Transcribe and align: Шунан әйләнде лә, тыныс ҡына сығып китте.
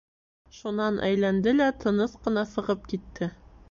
Шунан 0.59 0.97
әйләнде 1.09 1.55
лә, 1.59 1.69
тыныс 1.87 2.19
ҡына 2.27 2.49
сығып 2.57 2.93
китте. 2.95 3.35